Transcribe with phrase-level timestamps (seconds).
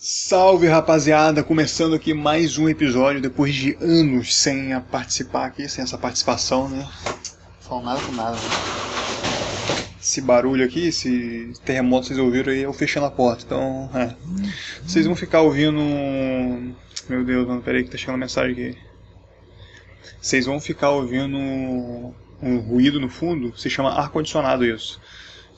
[0.00, 5.82] Salve rapaziada, começando aqui mais um episódio depois de anos sem a participar aqui, sem
[5.82, 6.88] essa participação, né?
[7.68, 8.42] Não nada com nada, né?
[10.00, 14.14] Esse barulho aqui, esse terremoto vocês ouviram aí, eu fechando a porta, então, é.
[14.86, 15.80] Vocês vão ficar ouvindo.
[17.08, 18.78] Meu Deus, mano, peraí que tá chegando mensagem aqui.
[20.20, 25.00] Vocês vão ficar ouvindo um ruído no fundo, se chama ar-condicionado isso.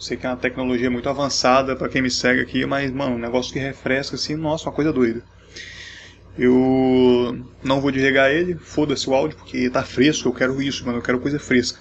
[0.01, 3.19] Sei que é uma tecnologia muito avançada para quem me segue aqui, mas, mano, um
[3.19, 5.23] negócio que refresca assim, nossa, uma coisa doida.
[6.39, 10.97] Eu não vou desligar ele, foda-se o áudio, porque tá fresco, eu quero isso, mano,
[10.99, 11.79] eu quero coisa fresca.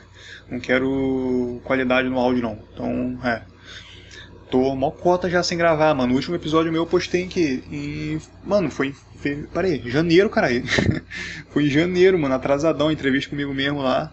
[0.52, 2.60] Não quero qualidade no áudio, não.
[2.74, 3.42] Então, é.
[4.52, 6.12] Tô mó cota já sem gravar, mano.
[6.12, 7.64] O último episódio meu eu postei em que?
[7.72, 8.20] Em.
[8.44, 9.44] Mano, foi em.
[9.54, 10.64] Peraí, janeiro, caralho.
[11.52, 14.12] foi em janeiro, mano, atrasadão, entrevista comigo mesmo lá.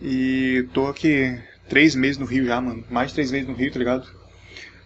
[0.00, 1.38] E tô aqui
[1.70, 2.84] três meses no Rio já, mano.
[2.90, 4.06] Mais de três meses no Rio, tá ligado?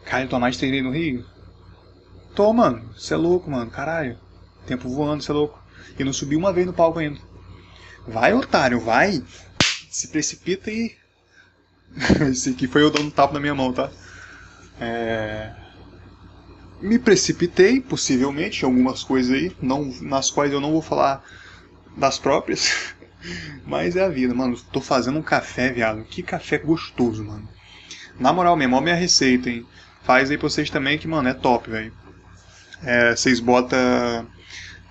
[0.04, 1.24] Cara, eu tô mais de três meses no Rio?
[2.36, 2.90] Tô, mano.
[2.94, 3.70] Você é louco, mano.
[3.70, 4.18] Caralho.
[4.66, 5.60] Tempo voando, você é louco.
[5.98, 7.18] E não subi uma vez no palco ainda.
[8.06, 9.24] Vai, otário, vai.
[9.90, 10.94] Se precipita e.
[12.30, 13.90] Esse aqui foi eu dando um tapa na minha mão, tá?
[14.78, 15.52] É...
[16.80, 21.24] Me precipitei, possivelmente, em algumas coisas aí, não, nas quais eu não vou falar
[21.96, 22.93] das próprias.
[23.66, 24.56] Mas é a vida, mano.
[24.72, 26.04] Tô fazendo um café, viado.
[26.04, 27.48] Que café gostoso, mano.
[28.18, 29.66] Na moral mesmo, ó minha receita, hein.
[30.02, 31.92] Faz aí pra vocês também que, mano, é top, velho.
[32.82, 34.26] É, vocês botam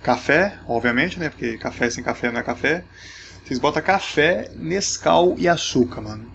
[0.02, 1.30] café, obviamente, né?
[1.30, 2.84] Porque café sem café não é café.
[3.44, 6.32] Vocês botam café, Nescau e açúcar, mano.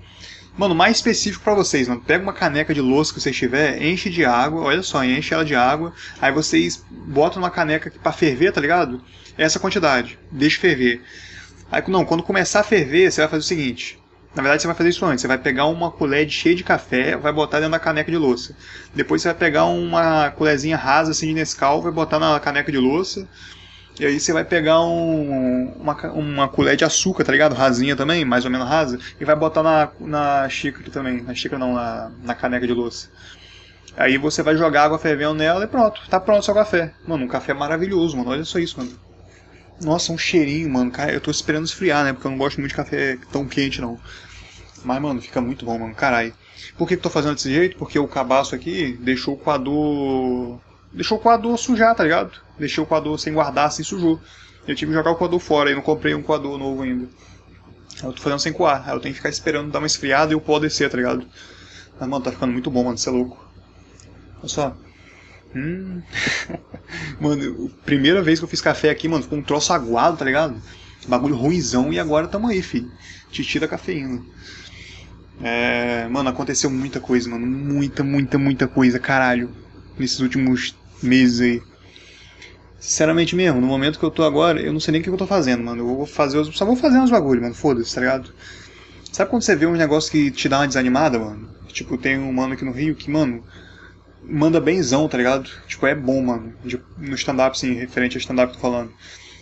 [0.57, 2.01] Mano, mais específico para vocês, mano.
[2.01, 5.45] Pega uma caneca de louça que vocês tiver, enche de água, olha só, enche ela
[5.45, 5.93] de água.
[6.21, 9.01] Aí vocês botam uma caneca para ferver, tá ligado?
[9.37, 10.19] Essa quantidade.
[10.31, 11.01] Deixa ferver.
[11.71, 13.99] Aí, não, quando começar a ferver, você vai fazer o seguinte.
[14.35, 15.21] Na verdade, você vai fazer isso antes.
[15.21, 18.55] Você vai pegar uma colher cheia de café, vai botar dentro da caneca de louça.
[18.93, 22.77] Depois você vai pegar uma colherzinha rasa assim de Nescau, vai botar na caneca de
[22.77, 23.27] louça.
[23.99, 27.53] E aí você vai pegar um, uma, uma colher de açúcar, tá ligado?
[27.53, 28.97] Rasinha também, mais ou menos rasa.
[29.19, 31.21] E vai botar na, na xícara também.
[31.21, 33.09] Na xícara não, na, na caneca de louça.
[33.97, 36.01] Aí você vai jogar água fervendo nela e pronto.
[36.09, 36.93] Tá pronto seu café.
[37.05, 38.31] Mano, um café maravilhoso, mano.
[38.31, 39.08] Olha só isso, mano.
[39.81, 40.91] Nossa, um cheirinho, mano.
[40.91, 42.13] Cara, eu tô esperando esfriar, né?
[42.13, 43.99] Porque eu não gosto muito de café tão quente, não.
[44.83, 45.95] Mas, mano, fica muito bom, mano.
[45.95, 46.33] Caralho.
[46.77, 47.77] Por que, que tô fazendo desse jeito?
[47.77, 50.59] Porque o cabaço aqui deixou o coador.
[50.91, 52.31] Deixou o coador sujar, tá ligado?
[52.57, 54.19] Deixou o coador sem guardar, assim sujou.
[54.67, 57.07] Eu tive que jogar o coador fora e não comprei um coador novo ainda.
[58.03, 58.87] Eu tô fazendo sem coar.
[58.87, 61.25] Aí eu tenho que ficar esperando dar uma esfriada e o pó descer, tá ligado?
[61.99, 62.97] Mas, mano, tá ficando muito bom, mano.
[62.97, 63.45] Você é louco.
[64.39, 64.77] Olha só.
[65.55, 66.01] Hum.
[67.19, 70.61] mano, primeira vez que eu fiz café aqui, mano, ficou um troço aguado, tá ligado?
[71.07, 72.91] Bagulho ruizão e agora tamo aí, filho.
[73.31, 74.21] Titi da cafeína.
[75.41, 77.45] É, mano, aconteceu muita coisa, mano.
[77.47, 79.49] Muita, muita, muita coisa, caralho.
[79.97, 81.61] Nesses últimos meses aí.
[82.79, 85.17] Sinceramente mesmo, no momento que eu tô agora, eu não sei nem o que eu
[85.17, 85.81] tô fazendo, mano.
[85.81, 86.55] Eu vou fazer os.
[86.55, 87.53] Só vou fazer uns bagulho, mano.
[87.53, 88.31] Foda-se, tá ligado?
[89.11, 91.49] Sabe quando você vê um negócio que te dá uma desanimada, mano?
[91.67, 93.43] Tipo, tem um mano aqui no Rio que, mano,
[94.23, 95.49] manda benzão, tá ligado?
[95.67, 96.53] Tipo, é bom, mano.
[96.63, 98.91] De, no stand-up, assim, referente ao stand-up tô falando.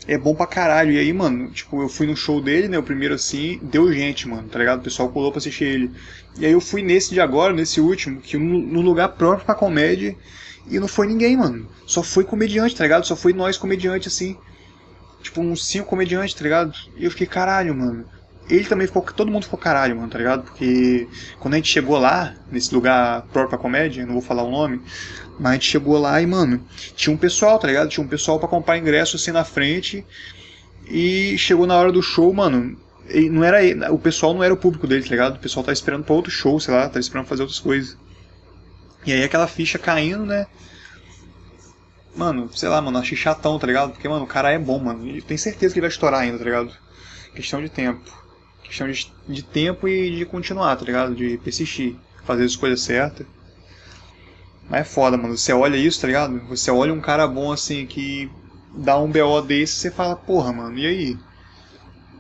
[0.08, 0.92] É bom pra caralho.
[0.92, 2.78] E aí, mano, tipo, eu fui no show dele, né?
[2.78, 4.80] O primeiro assim, deu gente, mano, tá ligado?
[4.80, 5.92] O pessoal colou pra assistir ele.
[6.38, 9.56] E aí eu fui nesse de agora, nesse último, que no, no lugar próprio pra
[9.56, 10.16] comédia.
[10.70, 11.68] E não foi ninguém, mano.
[11.86, 13.06] Só foi comediante, tá ligado?
[13.06, 14.38] Só foi nós comediante, assim.
[15.22, 16.74] Tipo, uns cinco comediantes, tá ligado?
[16.96, 18.06] E eu fiquei, caralho, mano
[18.50, 19.02] ele também ficou.
[19.02, 20.44] Todo mundo ficou caralho, mano, tá ligado?
[20.44, 21.08] Porque
[21.40, 24.82] quando a gente chegou lá, nesse lugar próprio pra comédia, não vou falar o nome,
[25.40, 26.64] mas a gente chegou lá e, mano,
[26.96, 27.90] tinha um pessoal, tá ligado?
[27.90, 30.06] Tinha um pessoal para comprar ingresso assim na frente.
[30.90, 32.78] E chegou na hora do show, mano.
[33.32, 35.36] Não era o pessoal não era o público dele, tá ligado?
[35.36, 37.98] O pessoal tá esperando pra outro show, sei lá, tá esperando fazer outras coisas.
[39.06, 40.46] E aí aquela ficha caindo, né?
[42.16, 43.92] Mano, sei lá, mano, achei chatão, tá ligado?
[43.92, 45.08] Porque, mano, o cara é bom, mano.
[45.08, 46.74] E tem certeza que ele vai estourar ainda, tá ligado?
[47.36, 48.27] Questão de tempo.
[48.68, 51.16] Questão de, de tempo e de continuar, tá ligado?
[51.16, 51.96] De persistir,
[52.26, 53.26] fazer as coisas certas.
[54.70, 55.38] Mas é foda, mano.
[55.38, 56.40] Você olha isso, tá ligado?
[56.48, 58.30] Você olha um cara bom assim que
[58.76, 61.18] dá um BO desse você fala, porra, mano, e aí?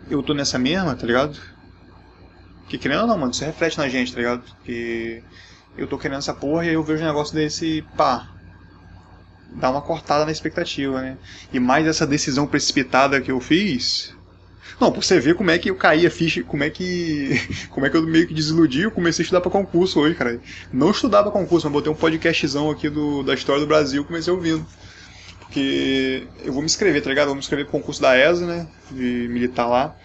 [0.10, 1.38] Eu tô nessa mesma, tá ligado?
[2.70, 4.44] Que querendo ou não, mano, isso reflete na gente, tá ligado?
[4.64, 5.22] Que
[5.78, 8.30] eu tô querendo essa porra e aí eu vejo um negócio desse, pá.
[9.54, 11.18] Dá uma cortada na expectativa, né?
[11.52, 14.16] E mais essa decisão precipitada que eu fiz,
[14.80, 17.40] não, pra você ver como é que eu caí a ficha, como é que.
[17.70, 20.40] Como é que eu meio que desiludi, eu comecei a estudar pra concurso hoje, cara.
[20.72, 24.66] Não estudava concurso, mas botei um podcastzão aqui do, da história do Brasil comecei ouvindo.
[25.40, 27.28] Porque eu vou me inscrever, tá ligado?
[27.28, 28.68] vou me inscrever pro concurso da ESA, né?
[28.92, 29.96] De militar lá.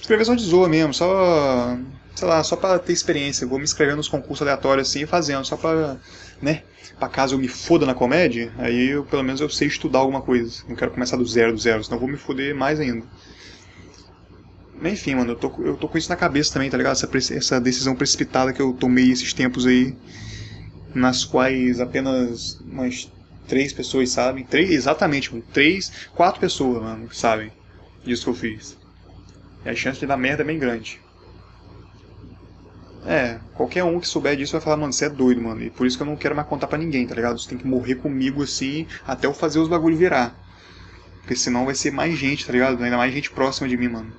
[0.00, 1.76] Escrever só de zoa mesmo, só.
[2.14, 3.44] Sei lá, só pra ter experiência.
[3.44, 5.96] Eu vou me inscrever nos concursos aleatórios assim e fazendo, só pra
[6.42, 6.62] né?
[6.98, 10.20] Pra caso eu me foda na comédia, aí eu, pelo menos eu sei estudar alguma
[10.20, 10.62] coisa.
[10.68, 13.06] Não quero começar do zero, do zero, senão eu vou me foder mais ainda.
[14.84, 16.92] Enfim, mano, eu tô, eu tô com isso na cabeça também, tá ligado?
[16.92, 19.94] Essa, essa decisão precipitada que eu tomei esses tempos aí,
[20.94, 23.10] nas quais apenas umas
[23.46, 24.44] três pessoas sabem.
[24.44, 25.44] Três, exatamente, mano.
[25.52, 27.52] Três, quatro pessoas, mano, sabem
[28.04, 28.76] disso que eu fiz.
[29.64, 31.00] E a chance de dar merda é bem grande.
[33.04, 35.62] É, qualquer um que souber disso vai falar, mano, você é doido, mano.
[35.62, 37.38] E por isso que eu não quero mais contar pra ninguém, tá ligado?
[37.38, 40.36] Você tem que morrer comigo assim até eu fazer os bagulho virar.
[41.20, 42.82] Porque senão vai ser mais gente, tá ligado?
[42.82, 44.12] Ainda mais gente próxima de mim, mano.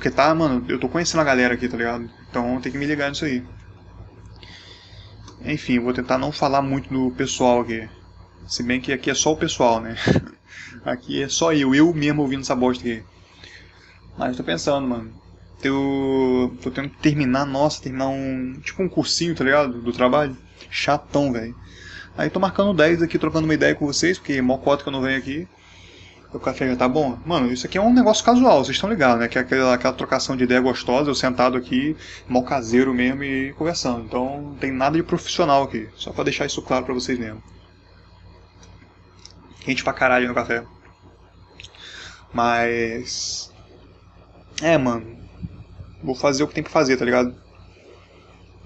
[0.00, 2.10] Porque tá, mano, eu tô conhecendo a galera aqui, tá ligado?
[2.30, 3.44] Então tem que me ligar nisso aí.
[5.44, 7.86] Enfim, vou tentar não falar muito do pessoal aqui.
[8.46, 9.94] Se bem que aqui é só o pessoal, né?
[10.86, 13.02] aqui é só eu, eu mesmo ouvindo essa bosta aqui.
[14.16, 15.12] Mas tô pensando, mano.
[15.62, 18.58] Eu tô tendo que terminar, nossa, terminar um.
[18.64, 19.82] Tipo um cursinho, tá ligado?
[19.82, 20.34] Do trabalho.
[20.70, 21.54] Chatão, velho.
[22.16, 24.92] Aí tô marcando 10 aqui, trocando uma ideia com vocês, porque mó cota que eu
[24.94, 25.46] não venho aqui.
[26.32, 27.18] O café já tá bom?
[27.26, 29.26] Mano, isso aqui é um negócio casual, vocês estão ligados, né?
[29.26, 31.96] Que é aquela, aquela trocação de ideia gostosa, eu sentado aqui,
[32.28, 34.04] mó caseiro mesmo e conversando.
[34.04, 37.42] Então não tem nada de profissional aqui, só pra deixar isso claro pra vocês mesmo.
[39.60, 40.64] Quente pra caralho no café.
[42.32, 43.52] Mas.
[44.62, 45.18] É, mano.
[46.02, 47.34] Vou fazer o que tem que fazer, tá ligado?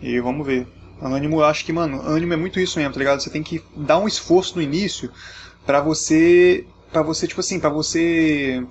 [0.01, 0.69] E vamos ver.
[1.01, 3.21] Ânimo, eu acho que, mano, ânimo é muito isso mesmo, tá ligado?
[3.21, 5.11] Você tem que dar um esforço no início
[5.67, 6.67] para você.
[6.95, 8.65] Para você, tipo assim, para você.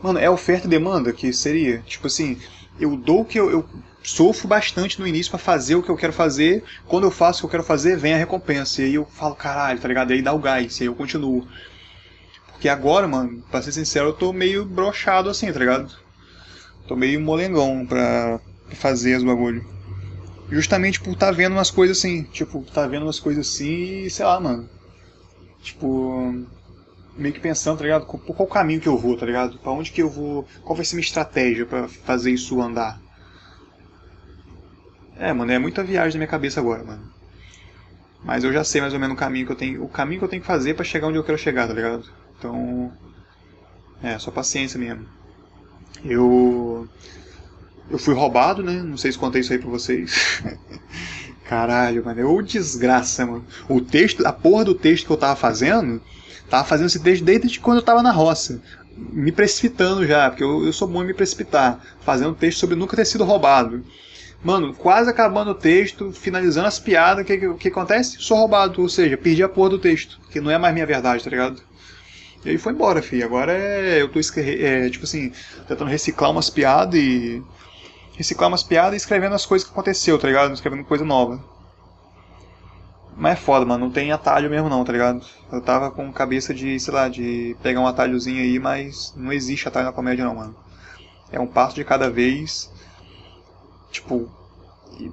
[0.00, 1.78] Mano, é oferta e demanda que seria.
[1.80, 2.38] Tipo assim,
[2.78, 3.68] eu dou o que eu, eu
[4.02, 6.62] sofro bastante no início para fazer o que eu quero fazer.
[6.86, 8.80] Quando eu faço o que eu quero fazer, vem a recompensa.
[8.80, 10.12] E aí eu falo, caralho, tá ligado?
[10.12, 11.46] E aí dá o gás, e aí eu continuo.
[12.52, 15.92] Porque agora, mano, pra ser sincero, eu tô meio brochado assim, tá ligado?
[16.86, 18.38] Tô meio molengão pra
[18.70, 19.66] fazer os bagulho.
[20.48, 24.24] Justamente por tá vendo umas coisas assim, tipo, tá vendo umas coisas assim e sei
[24.24, 24.68] lá, mano.
[25.62, 26.46] Tipo,
[27.16, 28.06] meio que pensando, tá ligado?
[28.06, 29.58] Qual, qual caminho que eu vou, tá ligado?
[29.58, 30.46] Pra onde que eu vou.
[30.62, 33.00] Qual vai ser minha estratégia para fazer isso andar?
[35.16, 37.12] É, mano, é muita viagem na minha cabeça agora, mano.
[38.24, 40.24] Mas eu já sei mais ou menos o caminho que eu tenho, o caminho que
[40.24, 42.04] eu tenho que fazer para chegar onde eu quero chegar, tá ligado?
[42.38, 42.92] Então,
[44.02, 45.06] é, só paciência mesmo.
[46.04, 46.88] Eu.
[47.90, 48.82] Eu fui roubado, né?
[48.82, 50.42] Não sei se contei isso aí pra vocês.
[51.44, 52.34] Caralho, mano.
[52.34, 53.44] Ô desgraça, mano.
[53.68, 56.00] O texto, a porra do texto que eu tava fazendo,
[56.54, 58.62] tava fazendo esse texto desde quando eu tava na roça.
[58.96, 61.80] Me precipitando já, porque eu, eu sou bom em me precipitar.
[62.00, 63.84] Fazendo um texto sobre nunca ter sido roubado.
[64.42, 68.18] Mano, quase acabando o texto, finalizando as piadas, o que, que, que acontece?
[68.20, 70.20] Sou roubado, ou seja, perdi a porra do texto.
[70.30, 71.60] Que não é mais minha verdade, tá ligado?
[72.44, 73.24] E aí foi embora, filho.
[73.24, 75.32] Agora é, eu tô, é, tipo assim,
[75.66, 77.42] tentando reciclar umas piadas e.
[78.16, 80.54] Reciclar umas piadas e escrevendo as coisas que aconteceu, tá ligado?
[80.54, 81.42] Escrevendo coisa nova.
[83.16, 83.86] Mas é foda, mano.
[83.86, 85.24] Não tem atalho mesmo não, tá ligado?
[85.52, 89.68] Eu tava com cabeça de, sei lá, de pegar um atalhozinho aí, mas não existe
[89.68, 90.56] atalho na comédia não, mano.
[91.30, 92.70] É um passo de cada vez.
[93.90, 94.28] Tipo,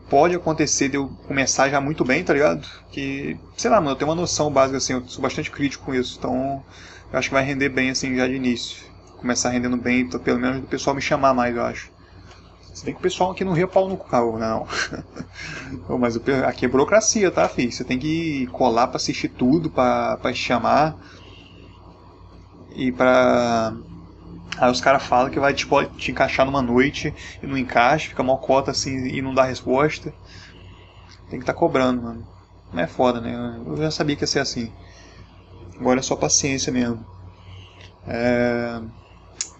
[0.09, 2.67] pode acontecer de eu começar já muito bem, tá ligado?
[2.91, 5.93] Que, sei lá, mano, eu tenho uma noção básica assim, eu sou bastante crítico com
[5.93, 6.17] isso.
[6.17, 6.63] Então,
[7.11, 8.83] eu acho que vai render bem assim já de início.
[9.17, 11.90] Começar rendendo bem, pelo menos do pessoal me chamar mais, eu acho.
[12.73, 14.65] Se bem que o pessoal aqui não ria pau no carro, não.
[15.99, 17.71] Mas aqui é burocracia, tá, filho?
[17.71, 20.95] Você tem que colar pra assistir tudo, pra, pra chamar.
[22.73, 23.73] E pra.
[24.57, 28.23] Aí os caras falam que vai tipo, te encaixar numa noite e não encaixa, fica
[28.23, 30.13] mal cota assim e não dá resposta.
[31.29, 32.27] Tem que estar tá cobrando, mano.
[32.73, 33.61] Não é foda, né?
[33.65, 34.71] Eu já sabia que ia ser assim.
[35.79, 37.05] Agora é só paciência mesmo.
[38.07, 38.81] É...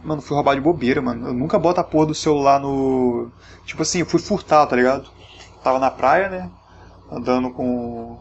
[0.04, 1.28] Mano, fui roubar de bobeira, mano.
[1.28, 3.32] Eu nunca boto a porra do celular no.
[3.66, 5.10] Tipo assim, eu fui furtar, tá ligado?
[5.64, 6.50] Tava na praia, né?
[7.12, 8.18] Andando com.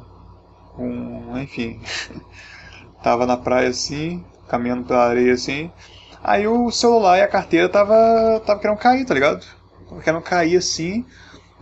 [0.75, 1.39] com.
[1.39, 1.81] enfim.
[3.03, 5.71] tava na praia assim, caminhando pela areia assim.
[6.23, 8.41] Aí o celular e a carteira tava.
[8.45, 9.45] tava querendo cair, tá ligado?
[9.89, 11.05] Tava querendo cair assim.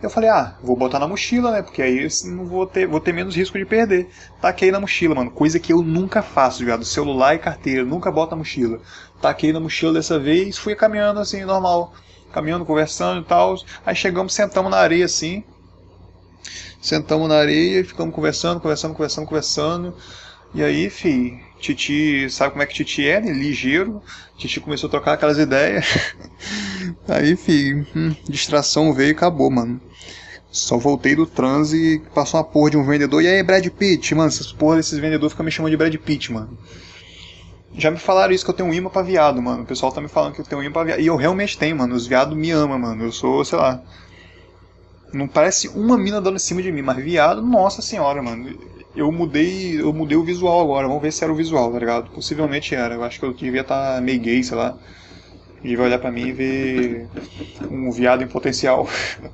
[0.01, 1.61] Eu falei, ah, vou botar na mochila, né?
[1.61, 4.09] Porque aí não vou ter, vou ter menos risco de perder.
[4.41, 5.29] Taquei na mochila, mano.
[5.29, 6.85] Coisa que eu nunca faço, ligado?
[6.85, 8.79] Celular e carteira, nunca boto na mochila.
[9.21, 11.93] Taquei na mochila dessa vez, fui caminhando assim, normal.
[12.31, 13.57] Caminhando, conversando e tal.
[13.85, 15.43] Aí chegamos, sentamos na areia assim.
[16.81, 19.95] Sentamos na areia e ficamos conversando, conversando, conversando, conversando.
[20.53, 23.31] E aí, fi, Titi, sabe como é que Titi é, né?
[23.31, 24.01] Ligeiro.
[24.37, 25.85] Titi começou a trocar aquelas ideias.
[27.07, 29.79] aí, fi, hum, distração veio e acabou, mano.
[30.51, 33.21] Só voltei do transe e passou uma porra de um vendedor.
[33.21, 34.15] E aí, Brad Pitt?
[34.15, 36.57] Mano, essas porra desses vendedores ficam me chamando de Brad Pitt, mano.
[37.73, 39.63] Já me falaram isso que eu tenho um imã pra viado, mano.
[39.63, 40.99] O pessoal tá me falando que eu tenho um imã pra viado.
[40.99, 41.95] E eu realmente tenho, mano.
[41.95, 43.05] Os viados me amam, mano.
[43.05, 43.81] Eu sou, sei lá.
[45.13, 48.55] Não parece uma mina dando em cima de mim, mas viado, nossa senhora, mano.
[48.95, 50.87] Eu mudei, eu mudei o visual agora.
[50.87, 52.11] Vamos ver se era o visual, tá ligado?
[52.11, 52.95] Possivelmente era.
[52.95, 54.77] Eu acho que eu devia estar tá meio gay, sei lá.
[55.61, 57.07] Devia olhar pra mim e ver
[57.69, 58.87] um viado em potencial.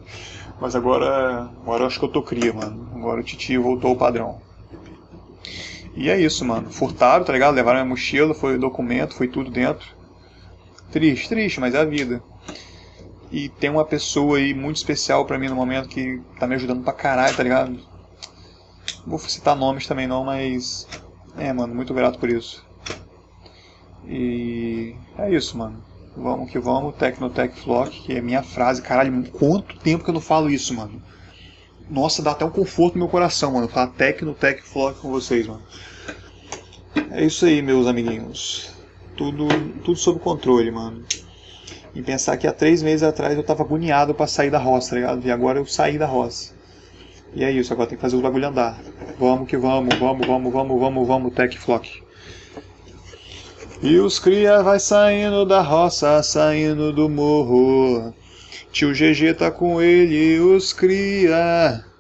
[0.60, 2.90] mas agora, agora eu acho que eu tô cria, mano.
[2.96, 4.45] Agora o Titi voltou ao padrão.
[5.96, 6.70] E é isso, mano.
[6.72, 7.56] Furtaram, tá ligado?
[7.56, 9.88] Levaram minha mochila, foi documento, foi tudo dentro.
[10.92, 12.22] Triste, triste, mas é a vida.
[13.32, 16.84] E tem uma pessoa aí muito especial para mim no momento que tá me ajudando
[16.84, 17.80] pra caralho, tá ligado?
[19.06, 20.88] Vou citar nomes também não, mas.
[21.38, 22.66] É, mano, muito grato por isso.
[24.08, 24.96] E.
[25.18, 25.84] É isso, mano.
[26.16, 28.82] Vamos que vamos, Tecnotech Flock, que é minha frase.
[28.82, 31.02] Caralho, quanto tempo que eu não falo isso, mano.
[31.90, 33.68] Nossa, dá até um conforto no meu coração, mano.
[33.68, 35.64] Falar Tecnotech Flock com vocês, mano.
[37.12, 38.72] É isso aí, meus amiguinhos.
[39.16, 39.48] Tudo,
[39.84, 41.06] tudo sob controle, mano.
[41.94, 44.96] E pensar que há três meses atrás eu tava agoniado para sair da roça, tá
[44.96, 45.26] ligado?
[45.26, 46.54] E agora eu saí da roça.
[47.34, 48.82] E é isso, agora tem que fazer os bagulho andar.
[49.18, 51.90] Vamos que vamos, vamos, vamos, vamos, vamos, vamos, Tech Flock.
[53.82, 58.14] E os cria vai saindo da roça, saindo do morro.
[58.76, 61.86] Tio GG tá com ele, os cria.